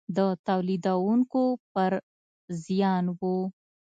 د 0.15 0.19
تولیدوونکو 0.47 1.43
پر 1.73 1.91
زیان 2.63 3.05
و. 3.19 3.21